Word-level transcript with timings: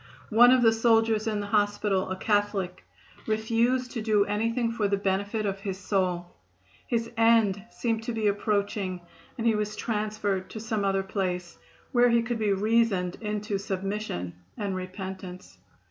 One 0.31 0.49
of 0.49 0.63
the 0.63 0.73
soldiers 0.73 1.27
in 1.27 1.41
the 1.41 1.45
hospital, 1.45 2.09
a 2.09 2.15
Catholic, 2.15 2.83
refused 3.27 3.91
to 3.91 4.01
do 4.01 4.25
anything 4.25 4.71
for 4.71 4.87
the 4.87 4.97
benefit 4.97 5.45
of 5.45 5.59
his 5.59 5.77
soul. 5.77 6.25
His 6.87 7.11
end 7.17 7.63
seemed 7.69 8.01
to 8.05 8.11
be 8.11 8.25
approaching 8.25 9.01
and 9.37 9.45
he 9.45 9.53
was 9.53 9.75
transferred 9.75 10.49
to 10.49 10.59
some 10.59 10.83
other 10.83 11.03
place, 11.03 11.59
where 11.91 12.09
he 12.09 12.23
could 12.23 12.39
be 12.39 12.51
reasoned 12.51 13.17
into 13.21 13.59
submission 13.59 14.33
and 14.57 14.75
repentance. 14.75 15.59